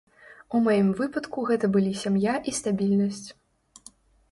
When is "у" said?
0.55-0.61